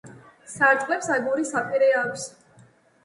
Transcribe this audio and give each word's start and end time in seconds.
სარტყლებს 0.53 1.11
აგურის 1.17 1.53
საპირე 1.57 1.91
აქვს. 2.01 2.29